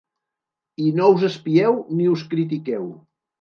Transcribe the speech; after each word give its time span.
I 0.85 0.87
no 0.99 1.09
us 1.17 1.25
espieu 1.27 1.77
ni 1.99 2.09
us 2.15 2.25
critiqueu. 2.33 2.89